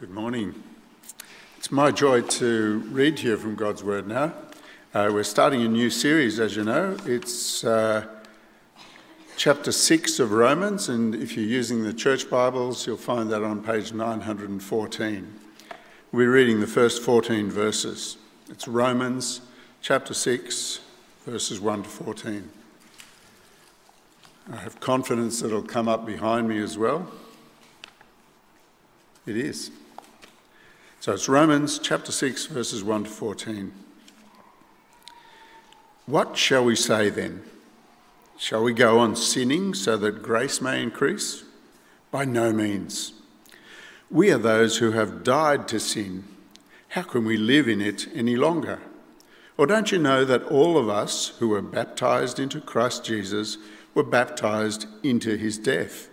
[0.00, 0.54] Good morning.
[1.56, 4.32] It's my joy to read here from God's Word now.
[4.94, 6.96] Uh, we're starting a new series, as you know.
[7.04, 8.06] It's uh,
[9.36, 13.60] chapter 6 of Romans, and if you're using the church Bibles, you'll find that on
[13.60, 15.34] page 914.
[16.12, 18.18] We're reading the first 14 verses.
[18.48, 19.40] It's Romans
[19.82, 20.78] chapter 6,
[21.26, 22.48] verses 1 to 14.
[24.52, 27.10] I have confidence that it'll come up behind me as well.
[29.26, 29.72] It is.
[31.00, 33.72] So it's Romans chapter 6, verses 1 to 14.
[36.06, 37.44] What shall we say then?
[38.36, 41.44] Shall we go on sinning so that grace may increase?
[42.10, 43.12] By no means.
[44.10, 46.24] We are those who have died to sin.
[46.88, 48.80] How can we live in it any longer?
[49.56, 53.56] Or don't you know that all of us who were baptized into Christ Jesus
[53.94, 56.08] were baptized into his death?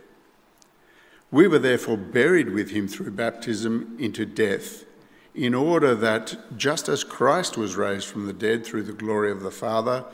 [1.31, 4.85] We were therefore buried with him through baptism into death,
[5.33, 9.41] in order that, just as Christ was raised from the dead through the glory of
[9.41, 10.05] the Father,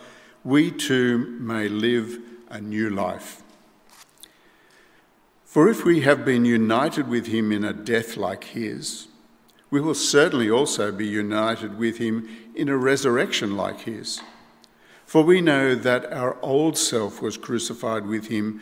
[0.44, 2.18] we too may live
[2.50, 3.44] a new life.
[5.46, 9.08] For if we have been united with him in a death like his,
[9.70, 14.22] we will certainly also be united with him in a resurrection like his.
[15.06, 18.62] For we know that our old self was crucified with him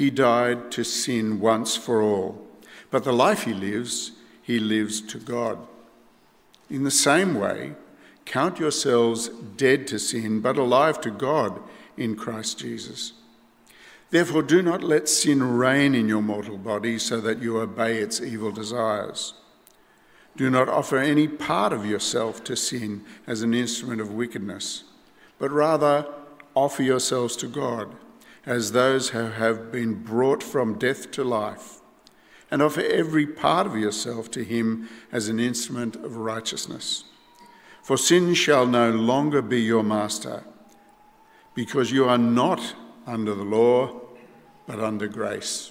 [0.00, 2.42] he died to sin once for all,
[2.90, 5.58] but the life he lives, he lives to God.
[6.70, 7.74] In the same way,
[8.24, 11.60] count yourselves dead to sin, but alive to God
[11.98, 13.12] in Christ Jesus.
[14.08, 18.22] Therefore, do not let sin reign in your mortal body so that you obey its
[18.22, 19.34] evil desires.
[20.34, 24.84] Do not offer any part of yourself to sin as an instrument of wickedness,
[25.38, 26.06] but rather
[26.54, 27.94] offer yourselves to God
[28.46, 31.80] as those who have been brought from death to life,
[32.50, 37.04] and offer every part of yourself to him as an instrument of righteousness.
[37.82, 40.42] For sin shall no longer be your master,
[41.54, 42.74] because you are not
[43.06, 44.00] under the law,
[44.66, 45.70] but under grace.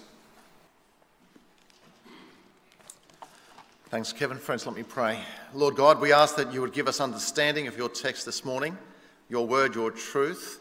[3.89, 4.37] Thanks, Kevin.
[4.37, 5.19] Friends, let me pray.
[5.53, 8.77] Lord God, we ask that you would give us understanding of your text this morning,
[9.29, 10.58] your word, your truth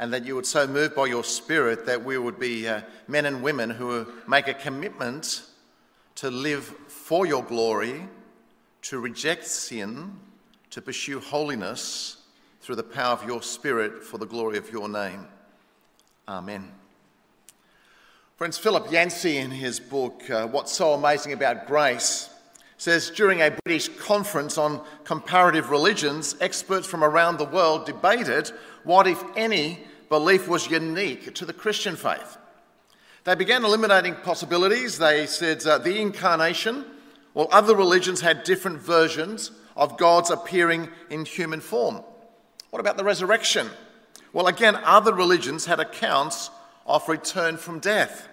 [0.00, 3.26] and that you would so move by your Spirit that we would be uh, men
[3.26, 5.42] and women who make a commitment
[6.14, 8.08] to live for your glory,
[8.80, 10.16] to reject sin,
[10.70, 12.16] to pursue holiness
[12.62, 15.26] through the power of your Spirit for the glory of your name.
[16.26, 16.72] Amen.
[18.36, 22.30] Friends, Philip Yancey, in his book, uh, What's So Amazing About Grace,
[22.78, 28.50] says during a British conference on comparative religions, experts from around the world debated
[28.84, 32.36] what, if any, belief was unique to the Christian faith.
[33.24, 34.98] They began eliminating possibilities.
[34.98, 36.84] They said uh, the incarnation,
[37.32, 42.02] well, other religions had different versions of God's appearing in human form.
[42.70, 43.70] What about the resurrection?
[44.32, 46.50] Well, again, other religions had accounts
[46.86, 48.28] of return from death.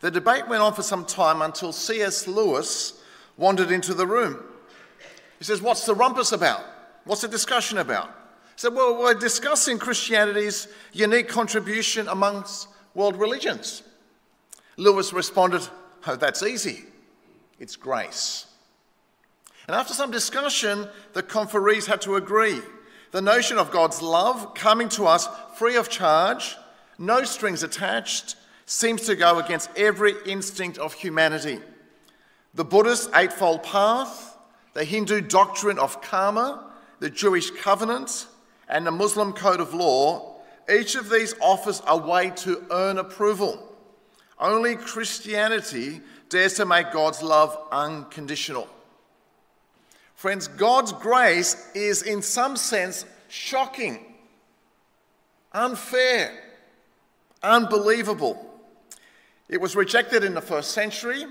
[0.00, 2.28] The debate went on for some time until C.S.
[2.28, 3.02] Lewis
[3.36, 4.38] wandered into the room.
[5.38, 6.64] He says, What's the rumpus about?
[7.04, 8.14] What's the discussion about?
[8.58, 13.84] So, well, we're discussing Christianity's unique contribution amongst world religions.
[14.76, 15.62] Lewis responded,
[16.08, 16.82] Oh, that's easy.
[17.60, 18.46] It's grace.
[19.68, 22.60] And after some discussion, the conferees had to agree.
[23.12, 26.56] The notion of God's love coming to us free of charge,
[26.98, 28.34] no strings attached,
[28.66, 31.60] seems to go against every instinct of humanity.
[32.54, 34.36] The Buddhist Eightfold Path,
[34.74, 38.26] the Hindu doctrine of karma, the Jewish covenant,
[38.68, 40.36] and the Muslim code of law,
[40.70, 43.72] each of these offers a way to earn approval.
[44.38, 48.68] Only Christianity dares to make God's love unconditional.
[50.14, 54.04] Friends, God's grace is in some sense shocking,
[55.52, 56.32] unfair,
[57.42, 58.44] unbelievable.
[59.48, 61.24] It was rejected in the first century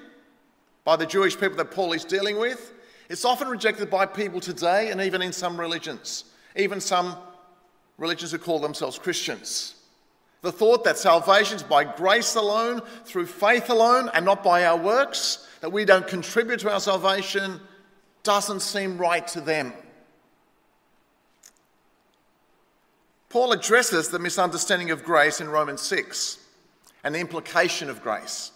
[0.83, 2.73] by the Jewish people that Paul is dealing with.
[3.09, 6.23] It's often rejected by people today and even in some religions
[6.57, 7.15] even some
[7.97, 9.75] religions who call themselves Christians.
[10.41, 14.77] The thought that salvation is by grace alone, through faith alone, and not by our
[14.77, 17.59] works, that we don't contribute to our salvation,
[18.23, 19.73] doesn't seem right to them.
[23.29, 26.37] Paul addresses the misunderstanding of grace in Romans 6
[27.03, 28.51] and the implication of grace.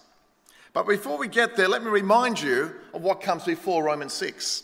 [0.73, 4.63] But before we get there, let me remind you of what comes before Romans 6.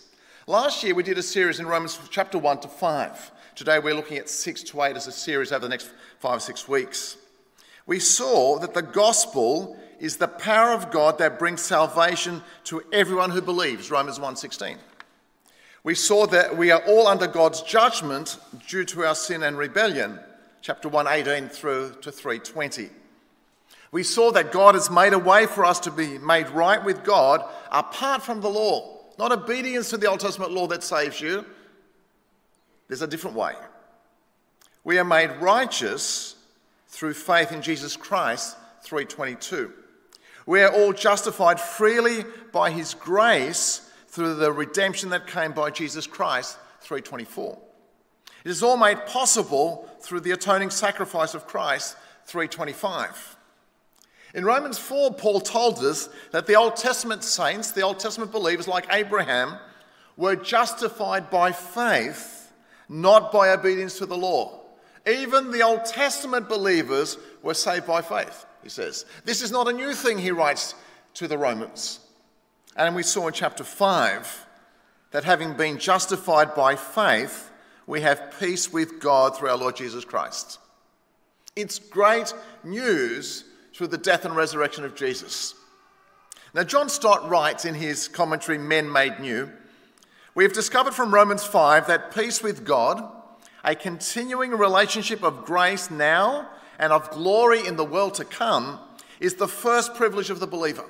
[0.49, 3.31] Last year we did a series in Romans chapter 1 to 5.
[3.53, 6.39] Today we're looking at 6 to 8 as a series over the next five or
[6.39, 7.17] six weeks.
[7.85, 13.31] We saw that the gospel is the power of God that brings salvation to everyone
[13.31, 14.77] who believes, Romans 1:16.
[15.83, 18.37] We saw that we are all under God's judgment
[18.69, 20.17] due to our sin and rebellion,
[20.61, 22.89] chapter 118 through to 320.
[23.91, 27.03] We saw that God has made a way for us to be made right with
[27.03, 28.96] God apart from the law.
[29.17, 31.45] Not obedience to the Old Testament law that saves you.
[32.87, 33.53] There's a different way.
[34.83, 36.35] We are made righteous
[36.87, 39.73] through faith in Jesus Christ, 322.
[40.45, 42.23] We are all justified freely
[42.53, 47.57] by his grace through the redemption that came by Jesus Christ, 324.
[48.45, 53.36] It is all made possible through the atoning sacrifice of Christ, 325.
[54.33, 58.67] In Romans 4, Paul told us that the Old Testament saints, the Old Testament believers
[58.67, 59.57] like Abraham,
[60.17, 62.51] were justified by faith,
[62.89, 64.61] not by obedience to the law.
[65.07, 69.05] Even the Old Testament believers were saved by faith, he says.
[69.23, 70.75] This is not a new thing, he writes
[71.13, 71.99] to the Romans.
[72.75, 74.45] And we saw in chapter 5
[75.11, 77.49] that having been justified by faith,
[77.85, 80.59] we have peace with God through our Lord Jesus Christ.
[81.55, 82.33] It's great
[82.63, 83.45] news
[83.77, 85.53] through the death and resurrection of Jesus.
[86.55, 89.51] Now, John Stott writes in his commentary, Men Made New,
[90.33, 93.07] we have discovered from Romans 5 that peace with God,
[93.63, 98.79] a continuing relationship of grace now and of glory in the world to come,
[99.19, 100.85] is the first privilege of the believer.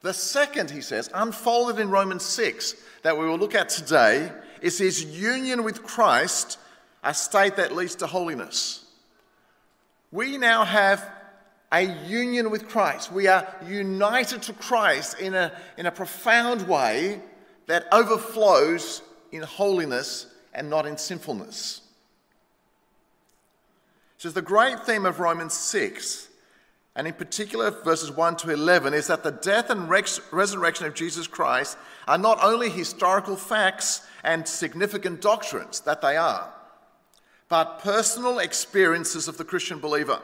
[0.00, 4.78] The second, he says, unfolded in Romans 6, that we will look at today, is
[4.78, 6.58] his union with Christ,
[7.04, 8.86] a state that leads to holiness.
[10.10, 11.06] We now have
[11.72, 13.10] a union with Christ.
[13.10, 17.20] We are united to Christ in a, in a profound way
[17.66, 21.80] that overflows in holiness and not in sinfulness.
[24.18, 26.28] So, the great theme of Romans 6,
[26.94, 30.94] and in particular verses 1 to 11, is that the death and res- resurrection of
[30.94, 31.76] Jesus Christ
[32.06, 36.52] are not only historical facts and significant doctrines, that they are,
[37.48, 40.20] but personal experiences of the Christian believer.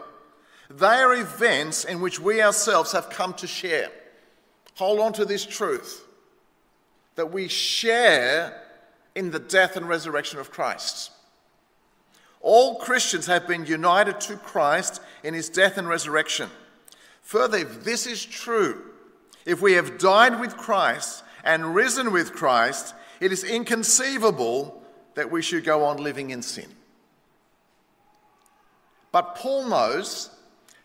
[0.71, 3.91] They are events in which we ourselves have come to share.
[4.75, 6.05] Hold on to this truth
[7.17, 8.63] that we share
[9.15, 11.11] in the death and resurrection of Christ.
[12.41, 16.49] All Christians have been united to Christ in his death and resurrection.
[17.23, 18.85] Further, if this is true,
[19.45, 24.81] if we have died with Christ and risen with Christ, it is inconceivable
[25.15, 26.69] that we should go on living in sin.
[29.11, 30.31] But Paul knows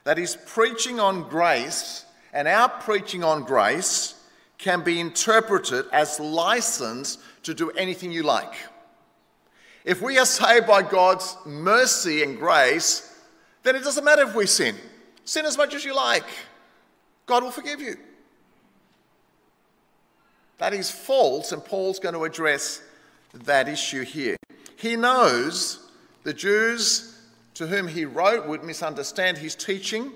[0.04, 4.16] that is, preaching on grace and our preaching on grace
[4.58, 8.54] can be interpreted as license to do anything you like.
[9.86, 13.18] If we are saved by God's mercy and grace,
[13.64, 14.76] then it doesn't matter if we sin.
[15.26, 16.26] Sin as much as you like,
[17.26, 17.98] God will forgive you.
[20.58, 22.81] That is false, and Paul's going to address
[23.33, 24.38] that issue here.
[24.78, 25.90] He knows
[26.24, 27.13] the Jews
[27.56, 30.12] to whom he wrote would misunderstand his teaching.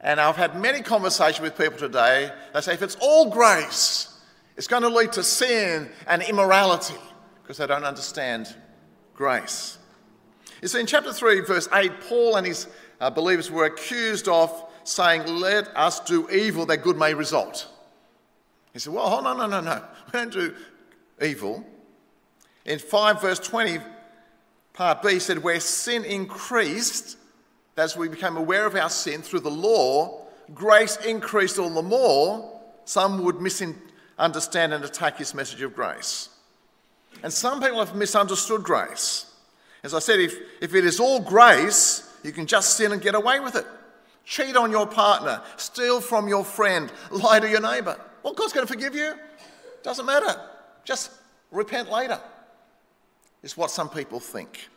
[0.00, 2.30] And I've had many conversations with people today.
[2.54, 4.18] They say if it's all grace,
[4.56, 6.94] it's going to lead to sin and immorality
[7.42, 8.54] because they don't understand
[9.14, 9.78] grace.
[10.62, 12.68] You see, in chapter 3, verse 8, Paul and his
[13.00, 17.68] uh, believers were accused of saying, Let us do evil that good may result.
[18.72, 19.84] He said, Well, no, no, no, no.
[20.06, 20.54] We don't do
[21.20, 21.64] evil.
[22.64, 23.78] In 5 verse 20,
[24.78, 27.16] Part B said, where sin increased,
[27.76, 32.60] as we became aware of our sin through the law, grace increased all the more.
[32.84, 36.28] Some would misunderstand and attack his message of grace.
[37.24, 39.26] And some people have misunderstood grace.
[39.82, 43.16] As I said, if, if it is all grace, you can just sin and get
[43.16, 43.66] away with it.
[44.24, 47.98] Cheat on your partner, steal from your friend, lie to your neighbour.
[48.22, 49.14] Well, God's going to forgive you.
[49.82, 50.40] Doesn't matter.
[50.84, 51.10] Just
[51.50, 52.20] repent later
[53.48, 54.68] is what some people think.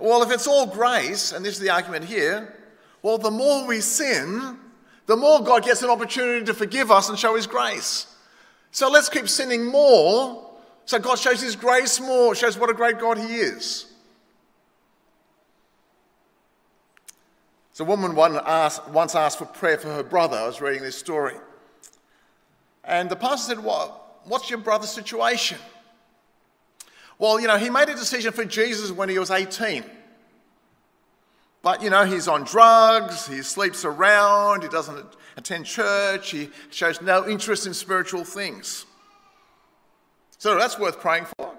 [0.00, 2.54] Well, if it's all grace, and this is the argument here,
[3.02, 4.58] well, the more we sin,
[5.06, 8.12] the more God gets an opportunity to forgive us and show His grace.
[8.72, 10.42] So let's keep sinning more
[10.84, 13.86] so God shows His grace more, shows what a great God He is.
[17.72, 20.36] So, a woman once asked for prayer for her brother.
[20.36, 21.34] I was reading this story.
[22.84, 25.58] And the pastor said, well, What's your brother's situation?
[27.18, 29.84] Well, you know, he made a decision for Jesus when he was 18.
[31.62, 35.04] But, you know, he's on drugs, he sleeps around, he doesn't
[35.36, 38.86] attend church, he shows no interest in spiritual things.
[40.38, 41.52] So that's worth praying for.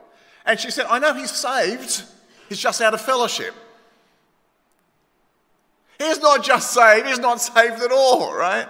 [0.45, 2.03] And she said, I know he's saved,
[2.47, 3.53] he's just out of fellowship.
[5.97, 8.67] He's not just saved, he's not saved at all, right?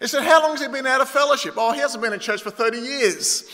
[0.00, 1.54] He said, How long has he been out of fellowship?
[1.56, 3.44] Oh, he hasn't been in church for 30 years.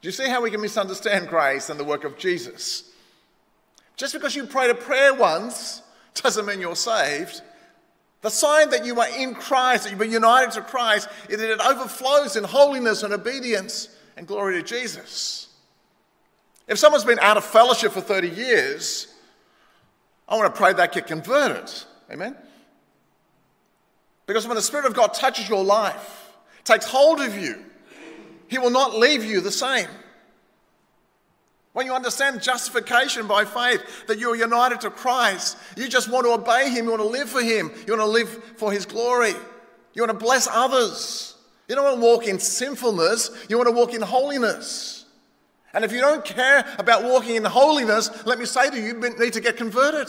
[0.00, 2.90] Do you see how we can misunderstand grace and the work of Jesus?
[3.96, 5.82] Just because you prayed a prayer once
[6.14, 7.42] doesn't mean you're saved.
[8.20, 11.50] The sign that you are in Christ, that you've been united to Christ, is that
[11.50, 15.48] it overflows in holiness and obedience and glory to Jesus.
[16.66, 19.14] If someone's been out of fellowship for 30 years,
[20.28, 21.70] I want to pray that get converted.
[22.10, 22.36] Amen?
[24.26, 27.64] Because when the Spirit of God touches your life, takes hold of you,
[28.48, 29.88] He will not leave you the same.
[31.72, 36.32] When you understand justification by faith, that you're united to Christ, you just want to
[36.32, 39.34] obey Him, you want to live for Him, you want to live for His glory,
[39.94, 41.36] you want to bless others.
[41.68, 45.04] You don't want to walk in sinfulness, you want to walk in holiness.
[45.74, 49.18] And if you don't care about walking in holiness, let me say to you, you
[49.18, 50.08] need to get converted.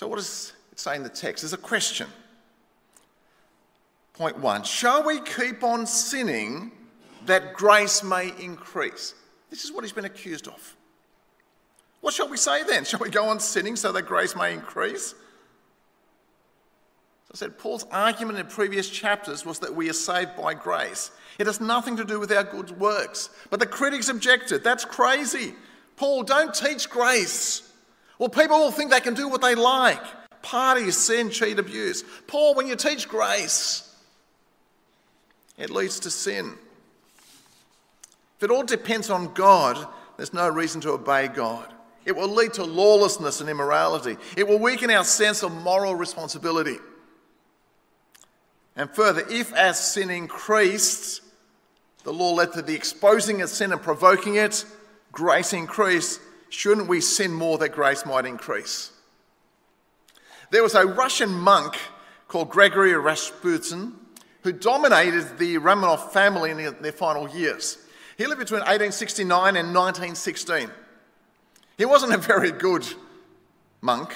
[0.00, 1.42] So, what does it say in the text?
[1.42, 2.06] There's a question.
[4.14, 6.72] Point one Shall we keep on sinning
[7.26, 9.12] that grace may increase?
[9.50, 10.76] This is what he's been accused of.
[12.00, 12.84] What shall we say then?
[12.86, 15.14] Shall we go on sinning so that grace may increase?
[17.30, 21.10] I said, Paul's argument in previous chapters was that we are saved by grace.
[21.38, 23.28] It has nothing to do with our good works.
[23.50, 24.64] But the critics objected.
[24.64, 25.52] That's crazy.
[25.96, 27.69] Paul, don't teach grace.
[28.20, 30.02] Well, people will think they can do what they like
[30.42, 32.02] parties, sin, cheat, abuse.
[32.26, 33.94] Paul, when you teach grace,
[35.58, 36.54] it leads to sin.
[38.36, 39.86] If it all depends on God,
[40.16, 41.66] there's no reason to obey God.
[42.04, 44.16] It will lead to lawlessness and immorality.
[44.36, 46.76] It will weaken our sense of moral responsibility.
[48.76, 51.22] And further, if as sin increased,
[52.04, 54.64] the law led to the exposing of sin and provoking it,
[55.12, 56.20] grace increased,
[56.50, 58.92] shouldn't we sin more that grace might increase?
[60.50, 61.76] There was a Russian monk
[62.28, 63.94] called Gregory Rasputin
[64.42, 67.78] who dominated the Romanov family in their final years.
[68.16, 70.70] He lived between 1869 and 1916.
[71.78, 72.86] He wasn't a very good
[73.80, 74.14] monk.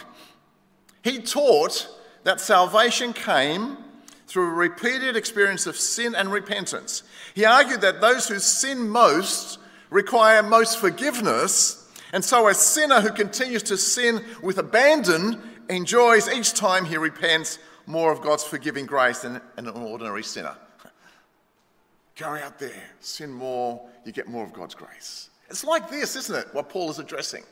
[1.02, 1.88] He taught
[2.24, 3.78] that salvation came
[4.26, 7.02] through a repeated experience of sin and repentance.
[7.34, 9.58] He argued that those who sin most
[9.90, 11.83] require most forgiveness,
[12.14, 17.58] and so a sinner who continues to sin with abandon enjoys each time he repents
[17.86, 20.54] more of God's forgiving grace than an ordinary sinner.
[22.16, 25.28] Go out there, sin more, you get more of God's grace.
[25.50, 26.54] It's like this, isn't it?
[26.54, 27.42] What Paul is addressing.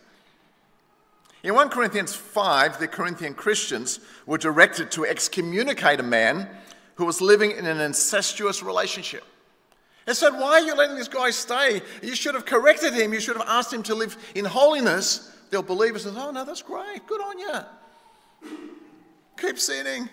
[1.42, 6.49] In 1 Corinthians 5, the Corinthian Christians were directed to excommunicate a man
[6.95, 9.25] who was living in an incestuous relationship.
[10.06, 11.80] And said, Why are you letting this guy stay?
[12.02, 13.12] You should have corrected him.
[13.12, 15.37] You should have asked him to live in holiness.
[15.50, 17.06] They'll believe us and Oh, no, that's great.
[17.06, 18.50] Good on you.
[19.38, 20.09] Keep sinning.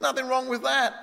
[0.00, 0.94] Nothing wrong with that.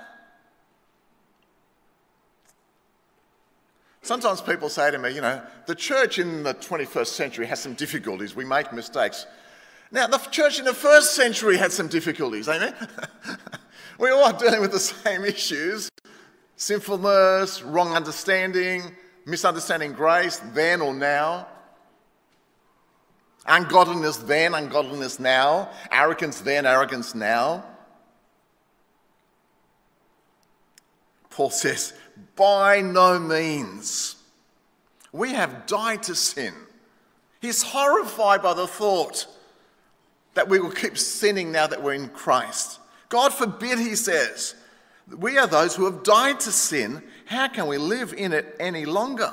[4.02, 7.74] Sometimes people say to me, you know, the church in the 21st century has some
[7.74, 8.34] difficulties.
[8.34, 9.26] We make mistakes.
[9.90, 12.74] Now, the church in the first century had some difficulties, amen?
[13.98, 15.88] we all are dealing with the same issues
[16.58, 18.82] sinfulness, wrong understanding,
[19.24, 21.46] misunderstanding grace, then or now.
[23.46, 25.70] Ungodliness then, ungodliness now.
[25.90, 27.64] Arrogance then, arrogance now.
[31.30, 31.94] Paul says,
[32.36, 34.16] by no means.
[35.12, 36.52] We have died to sin.
[37.40, 39.26] He's horrified by the thought
[40.34, 42.80] that we will keep sinning now that we're in Christ.
[43.08, 44.56] God forbid, he says.
[45.16, 47.02] We are those who have died to sin.
[47.24, 49.32] How can we live in it any longer?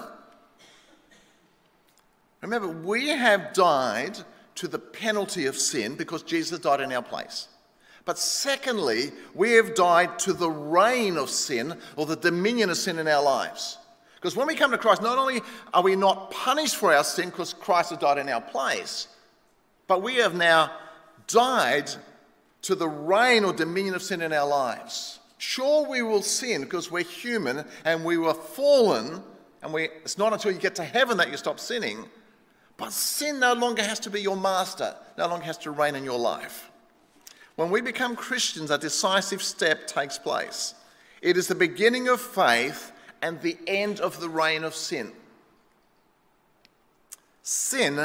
[2.42, 4.18] Remember, we have died
[4.56, 7.48] to the penalty of sin because Jesus died in our place.
[8.06, 13.00] But secondly, we have died to the reign of sin or the dominion of sin
[13.00, 13.80] in our lives.
[14.16, 15.42] Because when we come to Christ, not only
[15.74, 19.08] are we not punished for our sin because Christ has died in our place,
[19.88, 20.72] but we have now
[21.28, 21.90] died
[22.64, 25.20] to the reign or dominion of sin in our lives.
[25.38, 29.22] Sure, we will sin because we're human and we were fallen
[29.62, 32.06] and we, it's not until you get to heaven that you stop sinning.
[32.78, 36.04] But sin no longer has to be your master, no longer has to reign in
[36.04, 36.70] your life.
[37.56, 40.76] When we become Christians, a decisive step takes place.
[41.22, 45.12] It is the beginning of faith and the end of the reign of sin.
[47.42, 47.96] Sin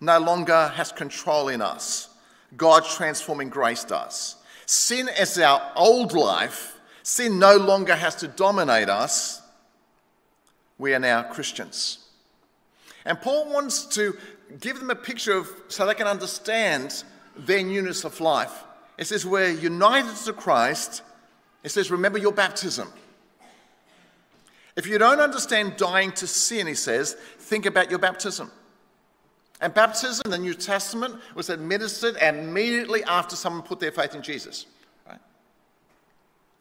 [0.00, 2.08] no longer has control in us.
[2.56, 4.36] God's transforming grace does.
[4.66, 6.78] Sin is our old life.
[7.02, 9.42] Sin no longer has to dominate us.
[10.78, 11.98] We are now Christians.
[13.04, 14.16] And Paul wants to
[14.60, 17.04] give them a picture of so they can understand
[17.36, 18.64] their newness of life.
[18.98, 21.02] It says, We're united to Christ.
[21.64, 22.88] It says, Remember your baptism.
[24.74, 28.50] If you don't understand dying to sin, he says, think about your baptism.
[29.62, 34.20] And baptism in the New Testament was administered immediately after someone put their faith in
[34.20, 34.66] Jesus.
[35.08, 35.20] Right?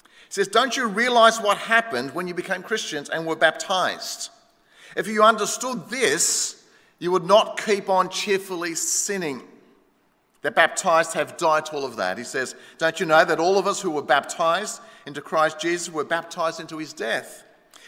[0.04, 4.30] He says, Don't you realize what happened when you became Christians and were baptized?
[4.96, 6.64] If you understood this,
[7.00, 9.42] you would not keep on cheerfully sinning.
[10.44, 12.20] The baptized have died to all of that.
[12.20, 15.92] He says, Don't you know that all of us who were baptized into Christ Jesus
[15.92, 17.46] were baptized into his death?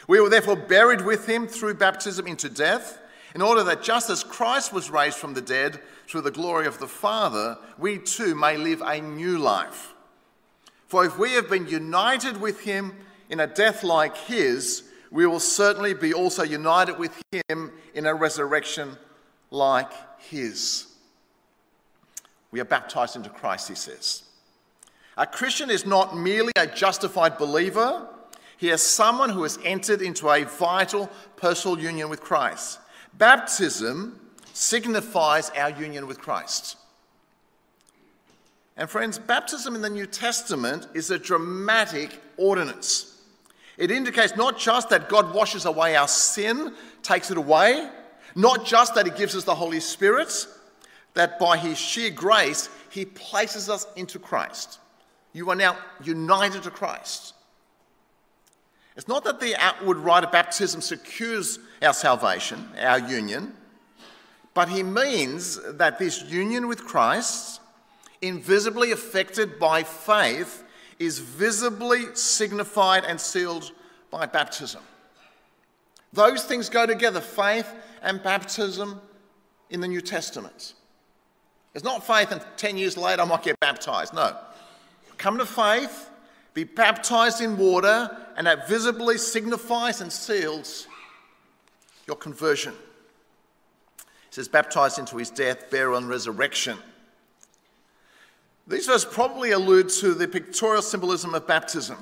[0.08, 2.98] We were therefore buried with him through baptism into death
[3.33, 6.79] in order that just as Christ was raised from the dead through the glory of
[6.79, 9.93] the Father, we too may live a new life.
[10.87, 12.93] For if we have been united with him
[13.29, 18.13] in a death like his, we will certainly be also united with him in a
[18.13, 18.97] resurrection
[19.49, 20.87] like his.
[22.51, 24.23] We are baptized into Christ, he says.
[25.17, 28.07] A Christian is not merely a justified believer,
[28.57, 32.79] he is someone who has entered into a vital personal union with Christ.
[33.17, 34.20] Baptism
[34.53, 36.77] signifies our union with Christ.
[38.75, 43.22] And friends, baptism in the New Testament is a dramatic ordinance.
[43.77, 47.89] It indicates not just that God washes away our sin, takes it away,
[48.36, 50.48] not just that He gives us the Holy Spirit,
[51.13, 54.79] that by His sheer grace, He places us into Christ.
[55.34, 57.32] You are now united to Christ.
[58.96, 63.53] It's not that the outward rite of baptism secures our salvation, our union,
[64.53, 67.60] but he means that this union with Christ,
[68.22, 70.64] invisibly affected by faith,
[71.00, 73.72] is visibly signified and sealed
[74.12, 74.82] by baptism.
[76.14, 79.01] Those things go together faith and baptism
[79.72, 80.75] in the New Testament.
[81.74, 84.14] It's not faith and 10 years later I might get baptized.
[84.14, 84.38] No.
[85.18, 86.10] Come to faith,
[86.53, 90.87] be baptized in water, and that visibly signifies and seals
[92.07, 92.74] your conversion.
[92.74, 96.77] He says, baptized into his death, burial, and resurrection.
[98.68, 101.98] These verses probably allude to the pictorial symbolism of baptism.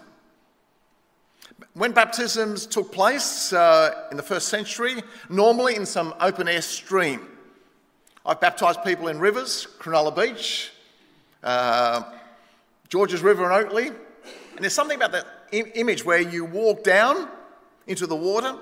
[1.73, 7.27] When baptisms took place uh, in the first century, normally in some open air stream.
[8.25, 10.71] I've baptised people in rivers, Cronulla Beach,
[11.43, 12.03] uh,
[12.89, 13.95] Georges River in Oatley,
[14.55, 17.29] and there's something about that Im- image where you walk down
[17.87, 18.55] into the water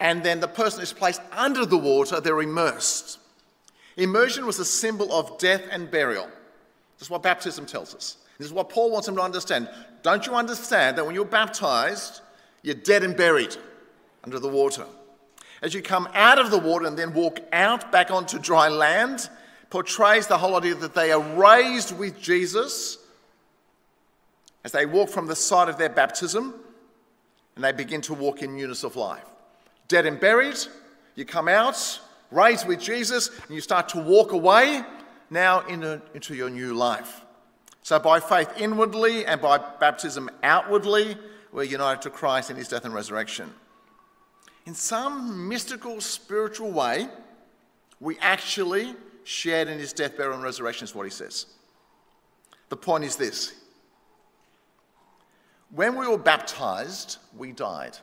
[0.00, 3.18] and then the person is placed under the water, they're immersed.
[3.96, 6.26] Immersion was a symbol of death and burial.
[6.98, 8.16] This is what baptism tells us.
[8.38, 9.68] This is what Paul wants them to understand.
[10.02, 12.22] Don't you understand that when you're baptized,
[12.62, 13.54] you're dead and buried
[14.24, 14.86] under the water?
[15.60, 19.28] As you come out of the water and then walk out back onto dry land,
[19.68, 22.96] portrays the whole idea that they are raised with Jesus
[24.64, 26.54] as they walk from the site of their baptism
[27.54, 29.24] and they begin to walk in newness of life.
[29.88, 30.56] Dead and buried,
[31.14, 34.82] you come out, raised with Jesus, and you start to walk away
[35.30, 37.22] now into, your new life.
[37.82, 41.16] So, by faith inwardly and by baptism outwardly,
[41.52, 43.52] we're united to Christ in his death and resurrection.
[44.66, 47.08] In some mystical, spiritual way,
[48.00, 48.94] we actually
[49.24, 51.46] shared in his death, burial, and resurrection, is what he says.
[52.68, 53.59] The point is this
[55.70, 57.96] when we were baptized, we died.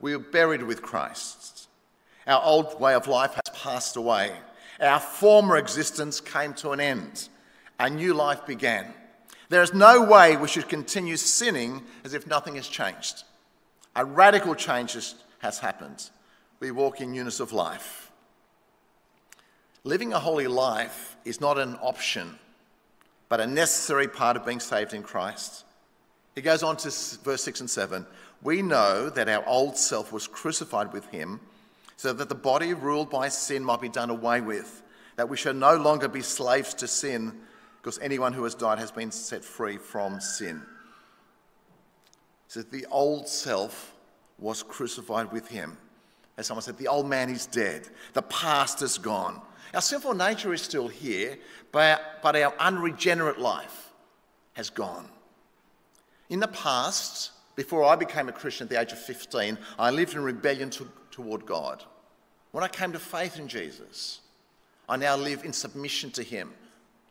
[0.00, 1.68] We were buried with Christ.
[2.26, 4.32] Our old way of life has passed away.
[4.80, 7.28] Our former existence came to an end.
[7.80, 8.92] A new life began.
[9.48, 13.24] There is no way we should continue sinning as if nothing has changed.
[13.96, 14.96] A radical change
[15.38, 16.10] has happened.
[16.60, 18.10] We walk in newness of life.
[19.84, 22.38] Living a holy life is not an option,
[23.28, 25.64] but a necessary part of being saved in Christ.
[26.38, 26.88] He goes on to
[27.24, 28.06] verse 6 and 7.
[28.44, 31.40] We know that our old self was crucified with him
[31.96, 34.84] so that the body ruled by sin might be done away with,
[35.16, 37.32] that we shall no longer be slaves to sin,
[37.82, 40.62] because anyone who has died has been set free from sin.
[42.46, 43.92] So the old self
[44.38, 45.76] was crucified with him.
[46.36, 49.42] As someone said, the old man is dead, the past is gone.
[49.74, 51.36] Our sinful nature is still here,
[51.72, 53.92] but, our unregenerate life
[54.52, 55.08] has gone.
[56.30, 60.14] In the past, before I became a Christian at the age of 15, I lived
[60.14, 61.84] in rebellion to, toward God.
[62.52, 64.20] When I came to faith in Jesus,
[64.88, 66.52] I now live in submission to Him,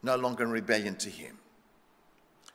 [0.04, 1.38] no longer in rebellion to Him.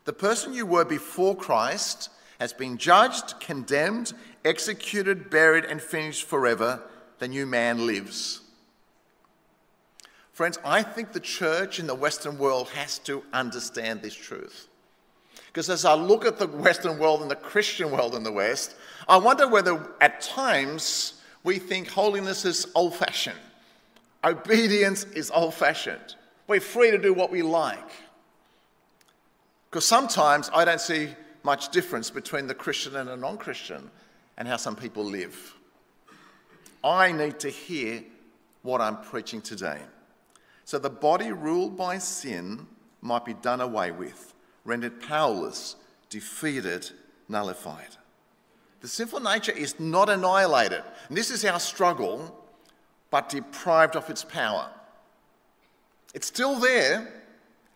[0.05, 4.13] The person you were before Christ has been judged, condemned,
[4.45, 6.83] executed, buried, and finished forever.
[7.19, 8.41] The new man lives.
[10.33, 14.67] Friends, I think the church in the Western world has to understand this truth.
[15.53, 18.75] Because as I look at the Western world and the Christian world in the West,
[19.07, 23.39] I wonder whether at times we think holiness is old fashioned,
[24.25, 26.17] obedience is old fashioned.
[26.47, 27.91] We're free to do what we like.
[29.71, 31.09] Because sometimes I don't see
[31.45, 33.91] much difference between the Christian and the non Christian
[34.37, 35.55] and how some people live.
[36.85, 38.03] I need to hear
[38.63, 39.79] what I'm preaching today.
[40.65, 42.67] So the body ruled by sin
[43.01, 44.32] might be done away with,
[44.65, 45.77] rendered powerless,
[46.11, 46.91] defeated,
[47.29, 47.97] nullified.
[48.81, 50.83] The sinful nature is not annihilated.
[51.09, 52.37] And this is our struggle,
[53.11, 54.69] but deprived of its power.
[56.15, 57.23] It's still there.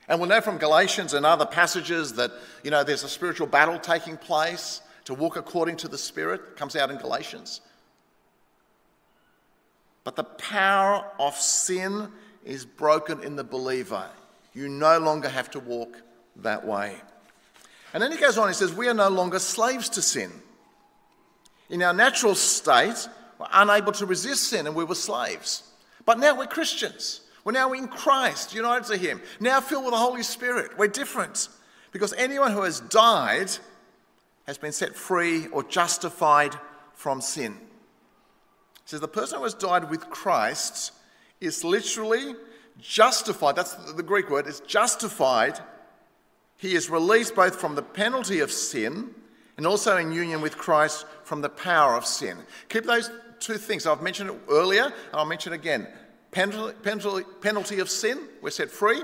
[0.09, 2.31] And we'll know from Galatians and other passages that,
[2.63, 6.41] you know, there's a spiritual battle taking place to walk according to the Spirit.
[6.53, 7.61] It comes out in Galatians.
[10.05, 12.09] But the power of sin
[12.45, 14.09] is broken in the believer.
[14.55, 16.01] You no longer have to walk
[16.43, 16.97] that way.
[17.93, 20.31] And then he goes on, he says, We are no longer slaves to sin.
[21.69, 25.63] In our natural state, we're unable to resist sin and we were slaves.
[26.05, 27.23] But now we're Christians.
[27.45, 30.77] We're now in Christ, united to Him, now filled with the Holy Spirit.
[30.77, 31.49] We're different
[31.93, 33.51] because anyone who has died
[34.47, 36.55] has been set free or justified
[36.95, 37.53] from sin.
[37.53, 40.93] It says the person who has died with Christ
[41.41, 42.35] is literally
[42.81, 43.57] justified.
[43.57, 45.59] That's the Greek word, it's justified.
[46.57, 49.15] He is released both from the penalty of sin
[49.57, 52.39] and also in union with Christ from the power of sin.
[52.69, 53.87] Keep those two things.
[53.87, 55.89] I've mentioned it earlier, and I'll mention it again
[56.31, 59.03] penalty, penalty of sin, we're set free.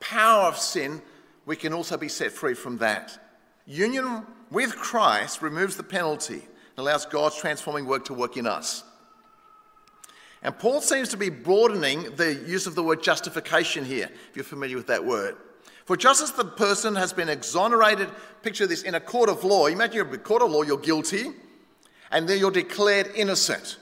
[0.00, 1.02] Power of sin,
[1.46, 3.18] we can also be set free from that.
[3.66, 8.82] Union with Christ removes the penalty and allows God's transforming work to work in us.
[10.42, 14.44] And Paul seems to be broadening the use of the word justification here, if you're
[14.44, 15.36] familiar with that word.
[15.84, 18.08] For just as the person has been exonerated,
[18.42, 20.78] picture this in a court of law, imagine you're in a court of law, you're
[20.78, 21.32] guilty,
[22.10, 23.78] and then you're declared innocent.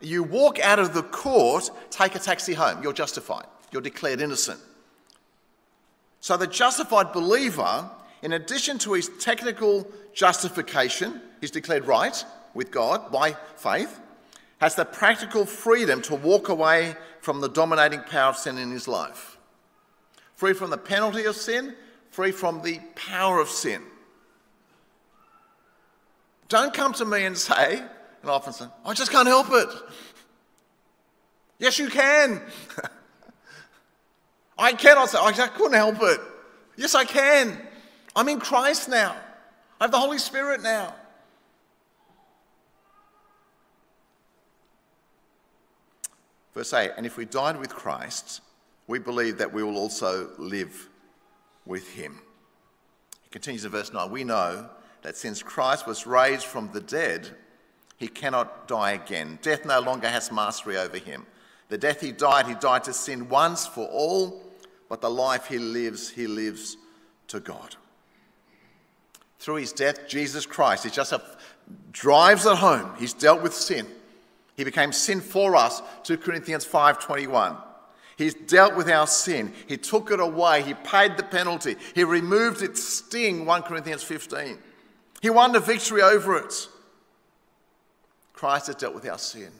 [0.00, 2.82] You walk out of the court, take a taxi home.
[2.82, 3.46] You're justified.
[3.72, 4.60] You're declared innocent.
[6.20, 7.90] So the justified believer,
[8.22, 14.00] in addition to his technical justification, he's declared right with God by faith,
[14.60, 18.88] has the practical freedom to walk away from the dominating power of sin in his
[18.88, 19.37] life.
[20.38, 21.74] Free from the penalty of sin,
[22.12, 23.82] free from the power of sin.
[26.48, 27.82] Don't come to me and say,
[28.22, 29.68] and often say, I just can't help it.
[31.58, 32.40] Yes, you can.
[34.58, 36.20] I cannot say, I couldn't help it.
[36.76, 37.60] Yes, I can.
[38.14, 39.16] I'm in Christ now.
[39.80, 40.94] I have the Holy Spirit now.
[46.54, 48.40] Verse 8 And if we died with Christ,
[48.88, 50.88] we believe that we will also live
[51.64, 52.20] with him.
[53.22, 54.68] He continues in verse 9 We know
[55.02, 57.28] that since Christ was raised from the dead,
[57.98, 59.38] he cannot die again.
[59.42, 61.26] Death no longer has mastery over him.
[61.68, 64.42] The death he died, he died to sin once for all,
[64.88, 66.78] but the life he lives, he lives
[67.28, 67.76] to God.
[69.38, 71.12] Through his death, Jesus Christ, he just
[71.92, 72.92] drives it home.
[72.98, 73.86] He's dealt with sin.
[74.56, 77.56] He became sin for us, 2 Corinthians 5:21.
[78.18, 79.54] He's dealt with our sin.
[79.68, 80.62] He took it away.
[80.62, 81.76] He paid the penalty.
[81.94, 84.58] He removed its sting, 1 Corinthians 15.
[85.22, 86.68] He won the victory over it.
[88.32, 89.52] Christ has dealt with our sin.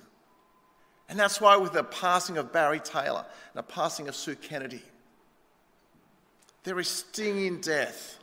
[1.09, 4.83] And that's why, with the passing of Barry Taylor and the passing of Sue Kennedy,
[6.65, 8.19] there is stinging death.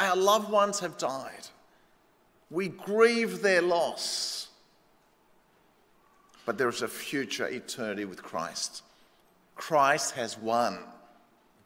[0.00, 1.46] Our loved ones have died.
[2.50, 4.48] We grieve their loss.
[6.46, 8.82] But there is a future eternity with Christ.
[9.56, 10.78] Christ has won.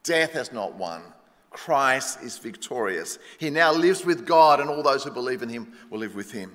[0.03, 1.03] Death has not won.
[1.51, 3.19] Christ is victorious.
[3.39, 6.33] He now lives with God, and all those who believe in him will live with
[6.33, 6.53] him.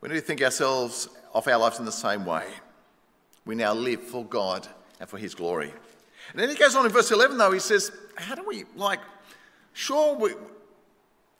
[0.00, 2.46] We need to think ourselves of our lives in the same way.
[3.44, 4.66] We now live for God
[5.00, 5.72] and for His glory.
[6.30, 9.00] And then he goes on in verse 11, though, he says, How do we, like,
[9.72, 10.32] sure, we,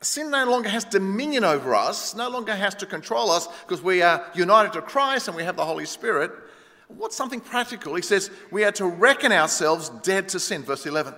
[0.00, 4.02] sin no longer has dominion over us, no longer has to control us because we
[4.02, 6.32] are united to Christ and we have the Holy Spirit.
[6.96, 7.94] What's something practical?
[7.94, 11.14] He says we are to reckon ourselves dead to sin, verse 11.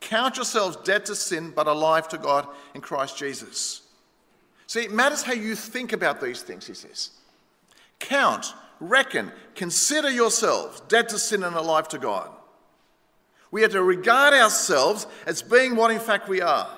[0.00, 3.82] Count yourselves dead to sin, but alive to God in Christ Jesus.
[4.66, 7.10] See, it matters how you think about these things, he says.
[7.98, 12.30] Count, reckon, consider yourselves dead to sin and alive to God.
[13.50, 16.68] We are to regard ourselves as being what in fact we are.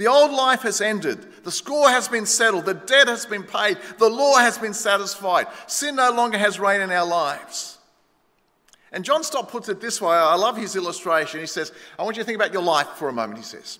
[0.00, 1.44] The old life has ended.
[1.44, 2.64] The score has been settled.
[2.64, 3.76] The debt has been paid.
[3.98, 5.46] The law has been satisfied.
[5.66, 7.76] Sin no longer has reign in our lives.
[8.92, 10.14] And John Stott puts it this way.
[10.14, 11.40] I love his illustration.
[11.40, 13.78] He says, I want you to think about your life for a moment, he says.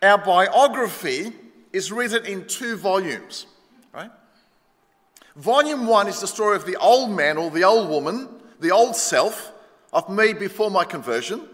[0.00, 1.34] Our biography
[1.74, 3.44] is written in two volumes,
[3.92, 4.10] right?
[5.36, 8.96] Volume one is the story of the old man or the old woman, the old
[8.96, 9.52] self
[9.92, 11.46] of me before my conversion.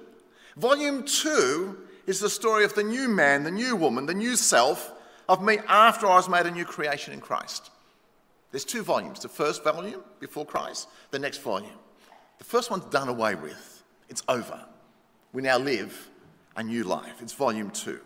[0.57, 4.93] Volume two is the story of the new man, the new woman, the new self
[5.29, 7.71] of me after I was made a new creation in Christ.
[8.53, 11.79] There's two volumes the first volume before Christ, the next volume.
[12.39, 14.65] The first one's done away with, it's over.
[15.33, 16.09] We now live
[16.57, 17.21] a new life.
[17.21, 18.01] It's volume two.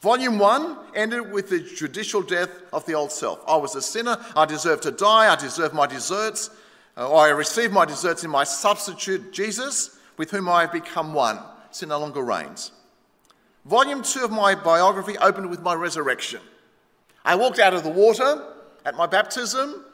[0.00, 3.42] Volume one ended with the judicial death of the old self.
[3.46, 4.16] I was a sinner.
[4.34, 5.30] I deserved to die.
[5.30, 6.50] I deserved my deserts.
[6.96, 11.38] Uh, I received my deserts in my substitute, Jesus, with whom I have become one.
[11.70, 12.72] Sin no longer reigns.
[13.64, 16.40] Volume two of my biography opened with my resurrection.
[17.24, 18.44] I walked out of the water
[18.84, 19.84] at my baptism,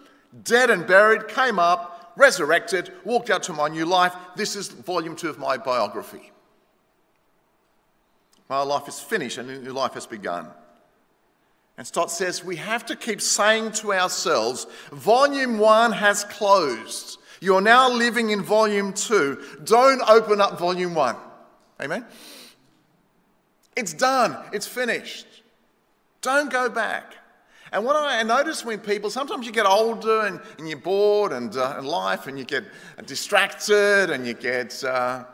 [0.44, 4.14] dead and buried, came up, resurrected, walked out to my new life.
[4.36, 6.32] This is volume two of my biography.
[8.48, 10.48] My life is finished and a new life has begun.
[11.76, 17.18] And Stott says we have to keep saying to ourselves, Volume 1 has closed.
[17.40, 19.58] You're now living in Volume 2.
[19.64, 21.16] Don't open up Volume 1.
[21.82, 22.06] Amen?
[23.76, 25.26] It's done, it's finished.
[26.22, 27.14] Don't go back.
[27.72, 31.54] And what I notice when people, sometimes you get older and, and you're bored and,
[31.56, 32.64] uh, life and you get
[33.04, 35.24] distracted and you get uh,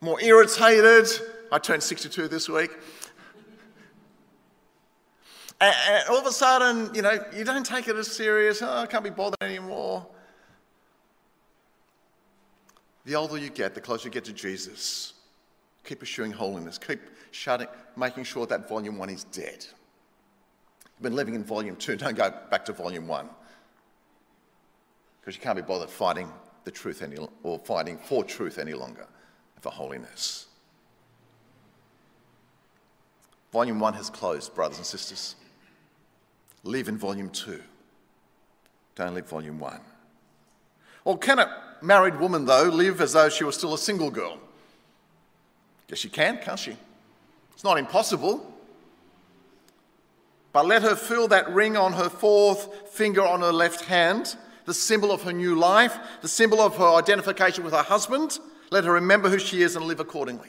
[0.00, 1.06] more irritated
[1.54, 2.70] I turned 62 this week.
[5.60, 8.60] And, and all of a sudden, you know, you don't take it as serious.
[8.60, 10.04] Oh, I can't be bothered anymore.
[13.04, 15.13] The older you get, the closer you get to Jesus.
[15.84, 16.78] Keep pursuing holiness.
[16.78, 19.64] Keep shutting, making sure that volume one is dead.
[20.84, 21.96] You've been living in volume two.
[21.96, 23.28] Don't go back to volume one.
[25.20, 26.30] Because you can't be bothered fighting
[26.64, 29.06] the truth any or fighting for truth any longer,
[29.60, 30.46] for holiness.
[33.52, 35.36] Volume 1 has closed, brothers and sisters.
[36.64, 37.62] Live in Volume 2.
[38.96, 39.80] Don't live Volume 1.
[41.04, 44.40] Or can a married woman, though, live as though she was still a single girl?
[45.88, 46.76] Yes, she can, can't she?
[47.52, 48.52] It's not impossible.
[50.52, 54.74] But let her feel that ring on her fourth finger on her left hand, the
[54.74, 58.38] symbol of her new life, the symbol of her identification with her husband.
[58.70, 60.48] Let her remember who she is and live accordingly.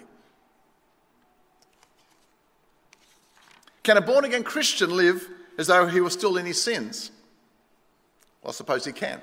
[3.84, 7.12] Can a born again Christian live as though he was still in his sins?
[8.42, 9.22] Well, I suppose he can.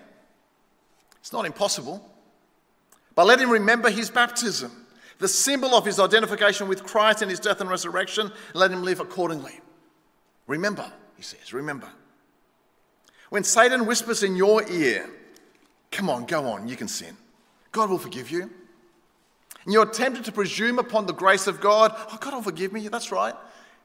[1.21, 2.09] It's not impossible.
[3.15, 4.82] But let him remember his baptism,
[5.23, 8.99] the symbol of his identification with Christ and his death and resurrection, let him live
[8.99, 9.61] accordingly.
[10.49, 11.89] Remember, he says, remember.
[13.31, 15.09] When Satan whispers in your ear,
[15.93, 17.17] Come on, go on, you can sin.
[17.71, 18.43] God will forgive you.
[19.65, 22.89] And you're tempted to presume upon the grace of God, Oh, God will forgive me.
[22.89, 23.35] That's right.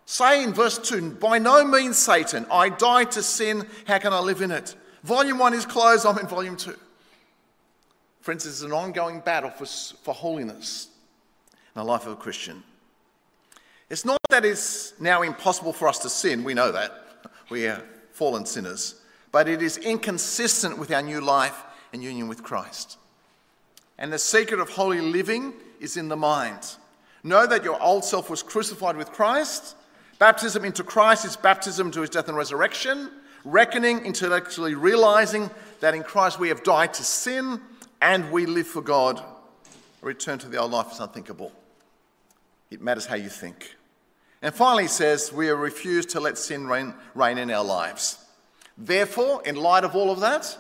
[0.06, 3.68] Say in verse 2 By no means, Satan, I died to sin.
[3.86, 4.74] How can I live in it?
[5.04, 6.06] Volume 1 is closed.
[6.06, 6.74] I'm in volume 2.
[8.22, 10.88] Friends, this is an ongoing battle for, for holiness
[11.78, 12.64] in the life of a Christian.
[13.90, 16.44] It's not that it's now impossible for us to sin.
[16.44, 16.92] We know that.
[17.50, 18.96] We are fallen sinners.
[19.32, 21.64] But it is inconsistent with our new life
[21.94, 22.98] and union with Christ.
[23.98, 26.76] And the secret of holy living is in the mind.
[27.24, 29.76] Know that your old self was crucified with Christ
[30.20, 33.12] Baptism into Christ is baptism to his death and resurrection,
[33.46, 37.62] reckoning, intellectually realizing that in Christ we have died to sin
[38.02, 39.24] and we live for God.
[40.02, 41.52] A return to the old life is unthinkable.
[42.70, 43.76] It matters how you think.
[44.42, 48.24] And finally, he says, we are refused to let sin reign, reign in our lives.
[48.78, 50.58] Therefore, in light of all of that,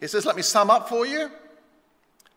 [0.00, 1.30] he says, let me sum up for you.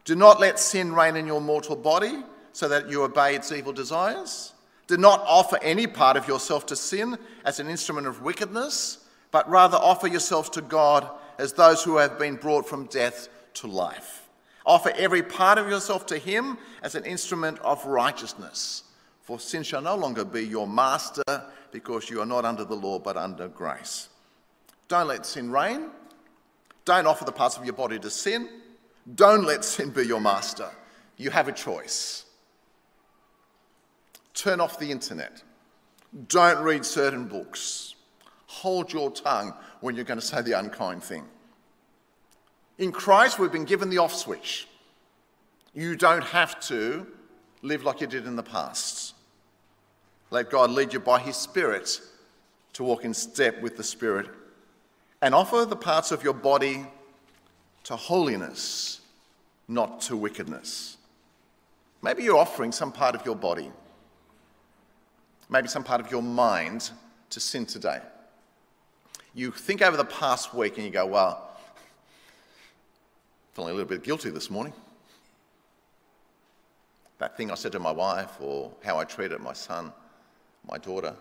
[0.05, 3.73] Do not let sin reign in your mortal body so that you obey its evil
[3.73, 4.53] desires.
[4.87, 9.49] Do not offer any part of yourself to sin as an instrument of wickedness, but
[9.49, 14.28] rather offer yourselves to God as those who have been brought from death to life.
[14.69, 18.83] Offer every part of yourself to Him as an instrument of righteousness
[19.29, 21.23] For sin shall no longer be your master
[21.71, 24.09] because you are not under the law but under grace.
[24.87, 25.89] Don't let sin reign.
[26.85, 28.49] Don't offer the parts of your body to sin.
[29.13, 30.69] Don't let sin be your master.
[31.17, 32.25] You have a choice.
[34.33, 35.43] Turn off the internet.
[36.27, 37.93] Don't read certain books.
[38.47, 41.25] Hold your tongue when you're going to say the unkind thing.
[42.79, 44.65] In Christ, we've been given the off switch.
[45.73, 47.05] You don't have to
[47.61, 49.13] live like you did in the past.
[50.31, 51.99] Let God lead you by His Spirit
[52.73, 54.29] to walk in step with the Spirit
[55.21, 56.85] and offer the parts of your body
[57.83, 59.01] to holiness,
[59.67, 60.95] not to wickedness.
[62.01, 63.69] Maybe you're offering some part of your body,
[65.49, 66.91] maybe some part of your mind
[67.31, 67.99] to sin today.
[69.33, 71.48] You think over the past week and you go, well,
[73.53, 74.73] feeling a little bit guilty this morning.
[77.17, 79.91] That thing I said to my wife, or how I treated my son,
[80.69, 81.13] my daughter,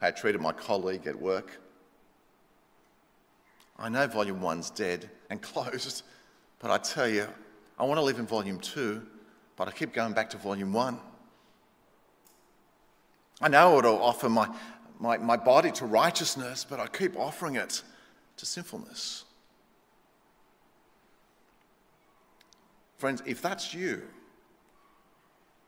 [0.00, 1.60] how I treated my colleague at work.
[3.78, 6.02] I know volume one's dead and closed,
[6.58, 7.26] but I tell you,
[7.78, 9.02] I want to live in volume two,
[9.56, 10.98] but I keep going back to volume one.
[13.40, 14.48] I know it'll offer my,
[15.00, 17.82] my, my body to righteousness, but I keep offering it
[18.36, 19.24] to sinfulness.
[23.02, 24.00] Friends, if that's you,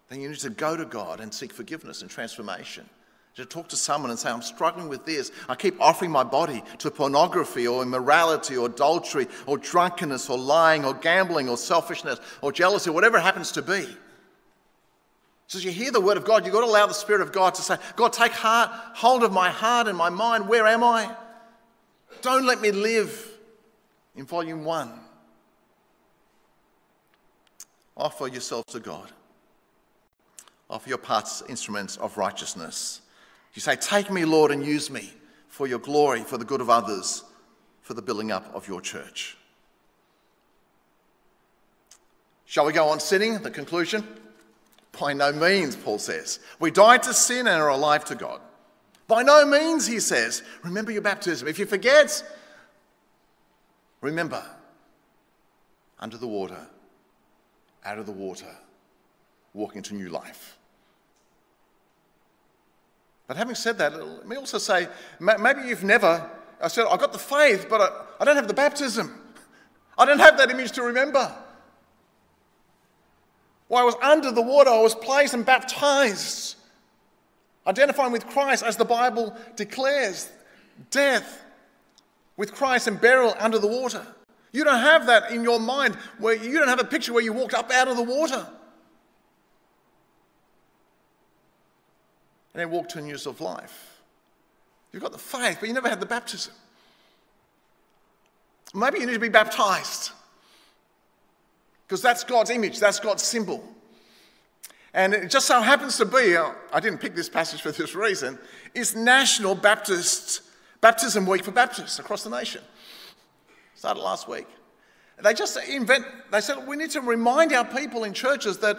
[0.09, 2.89] then you need to go to God and seek forgiveness and transformation
[3.35, 5.33] to talk to someone and say, I'm struggling with this.
[5.49, 10.85] I keep offering my body to pornography or immorality or adultery or drunkenness or lying
[10.85, 13.85] or gambling or selfishness or jealousy, whatever it happens to be.
[15.49, 17.33] So as you hear the word of God, you've got to allow the Spirit of
[17.33, 20.47] God to say, God, take heart, hold of my heart and my mind.
[20.47, 21.13] Where am I?
[22.23, 23.29] Don't let me live
[24.15, 25.01] in volume one.
[27.97, 29.11] Offer yourself to God.
[30.69, 33.01] Offer your parts, instruments of righteousness.
[33.55, 35.13] You say, Take me, Lord, and use me
[35.49, 37.23] for your glory, for the good of others,
[37.83, 39.37] for the building up of your church.
[42.47, 43.39] Shall we go on sinning?
[43.43, 44.07] The conclusion?
[44.99, 46.41] By no means, Paul says.
[46.61, 48.41] We died to sin and are alive to God.
[49.07, 50.43] By no means, he says.
[50.63, 51.49] Remember your baptism.
[51.49, 52.23] If you forget,
[54.01, 54.43] remember
[55.99, 56.69] under the water,
[57.85, 58.55] out of the water,
[59.53, 60.57] walking into new life.
[63.27, 67.13] But having said that, let me also say maybe you've never, I said, I got
[67.13, 69.21] the faith, but I, I don't have the baptism.
[69.99, 71.35] I don't have that image to remember.
[73.69, 76.57] While I was under the water, I was placed and baptized,
[77.67, 80.31] identifying with Christ as the Bible declares
[80.91, 81.43] death
[82.37, 84.07] with Christ and burial under the water.
[84.55, 87.35] You don't have that in your mind where you don't have a picture where you
[87.35, 88.47] walked up out of the water.
[92.55, 94.01] and then walk to news of life.
[94.93, 96.55] You've got the faith, but you never had the baptism.
[98.73, 100.13] Maybe you need to be baptized
[101.87, 103.63] because that's God's image, that's God's symbol.
[104.95, 107.97] And it just so happens to be, uh, I didn't pick this passage for this
[107.97, 108.39] reason,
[108.73, 110.43] is National Baptist
[110.81, 112.63] Baptism Week for Baptists across the nation.
[113.75, 114.47] Started last week.
[115.23, 118.77] They just invent, they said, we need to remind our people in churches that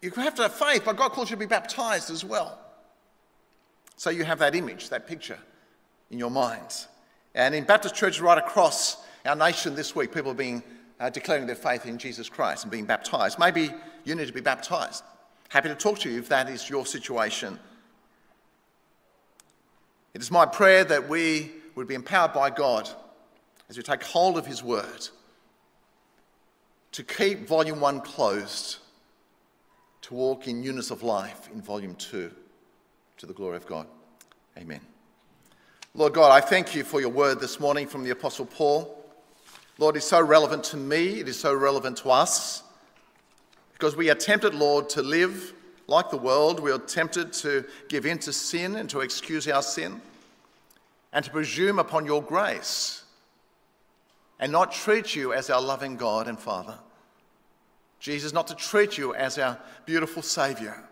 [0.00, 2.58] you have to have faith, but God calls you to be baptized as well.
[3.96, 5.38] So you have that image, that picture
[6.10, 6.88] in your minds.
[7.34, 10.62] And in Baptist churches right across our nation this week, people are being
[11.00, 13.38] uh, declaring their faith in Jesus Christ and being baptized.
[13.38, 13.70] Maybe
[14.04, 15.02] you need to be baptized.
[15.48, 17.58] Happy to talk to you if that is your situation.
[20.14, 22.88] It is my prayer that we would be empowered by God
[23.68, 25.08] as we take hold of His word
[26.92, 28.78] to keep volume one closed,
[30.02, 32.30] to walk in newness of life in volume two
[33.16, 33.86] to the glory of God.
[34.58, 34.80] Amen.
[35.94, 39.04] Lord God, I thank you for your word this morning from the Apostle Paul.
[39.78, 42.62] Lord, it's so relevant to me, it is so relevant to us,
[43.72, 45.52] because we are tempted, Lord, to live
[45.86, 46.60] like the world.
[46.60, 50.00] We are tempted to give in to sin and to excuse our sin
[51.12, 53.03] and to presume upon your grace
[54.38, 56.78] and not treat you as our loving God and Father.
[58.00, 60.84] Jesus, not to treat you as our beautiful Saviour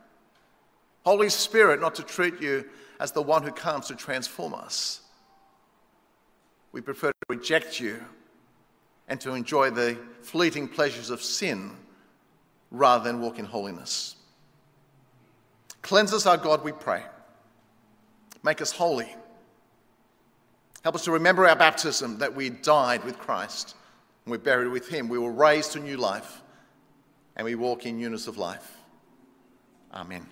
[1.05, 2.65] Holy Spirit, not to treat you
[3.01, 5.01] as the one who comes to transform us.
[6.71, 8.03] We prefer to reject you
[9.09, 11.73] and to enjoy the fleeting pleasures of sin
[12.71, 14.17] rather than walk in holiness.
[15.83, 17.03] Cleanse us, our God, we pray.
[18.45, 19.15] Make us holy.
[20.83, 23.77] Help us to remember our baptism that we died with Christ
[24.25, 25.09] and we're buried with him.
[25.09, 26.43] We were raised to new life
[27.37, 28.77] and we walk in newness of life.
[29.95, 30.27] Amen.